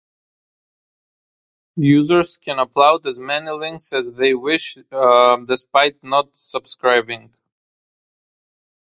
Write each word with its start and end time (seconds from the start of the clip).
Users 1.75 2.37
can 2.37 2.57
upload 2.57 3.05
as 3.05 3.19
many 3.19 3.51
links 3.51 3.93
as 3.93 4.11
they 4.11 4.33
wish 4.33 4.79
despite 5.45 6.03
not 6.03 6.27
subscribing. 6.35 7.29